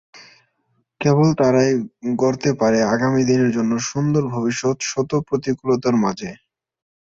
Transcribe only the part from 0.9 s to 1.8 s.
কেবল তারাই